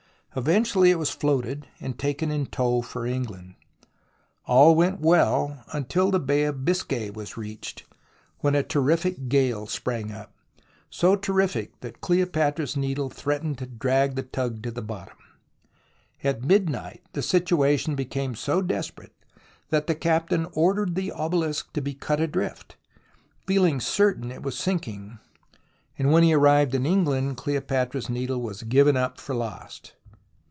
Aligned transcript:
Eventually 0.33 0.91
it 0.91 0.97
was 0.97 1.09
floated, 1.09 1.67
and 1.81 1.99
taken 1.99 2.31
in 2.31 2.45
tow 2.45 2.81
for 2.81 3.05
England. 3.05 3.55
All 4.45 4.75
went 4.75 5.01
well 5.01 5.61
until 5.73 6.09
the 6.09 6.21
Bay 6.21 6.45
of 6.45 6.63
Biscay 6.63 7.09
was 7.09 7.35
reached, 7.35 7.83
when 8.39 8.55
a 8.55 8.63
terrific 8.63 9.27
gale 9.27 9.67
sprang 9.67 10.09
up, 10.09 10.33
so 10.89 11.17
terrific 11.17 11.77
that 11.81 11.99
Cleopatra's 11.99 12.77
Needle 12.77 13.09
threatened 13.09 13.57
to 13.57 13.65
drag 13.65 14.15
the 14.15 14.23
tug 14.23 14.61
to 14.63 14.71
the 14.71 14.81
bottom. 14.81 15.17
At 16.23 16.45
midnight 16.45 17.01
the 17.11 17.21
situation 17.21 17.95
became 17.95 18.33
so 18.33 18.61
desperate 18.61 19.11
that 19.67 19.87
the 19.87 19.95
captain 19.95 20.47
ordered 20.53 20.95
the 20.95 21.11
obelisk 21.11 21.73
to 21.73 21.81
be 21.81 21.93
cut 21.93 22.21
adrift, 22.21 22.77
feeling 23.45 23.81
certain 23.81 24.31
it 24.31 24.43
was 24.43 24.57
sinking, 24.57 25.19
and 25.99 26.09
when 26.09 26.23
he 26.23 26.33
arrived 26.33 26.73
in 26.73 26.85
England 26.85 27.35
Cleopatra's 27.35 28.09
Needle 28.09 28.39
was 28.41 28.63
given 28.63 28.95
up 28.95 29.19
for 29.19 29.35
lost. 29.35 29.91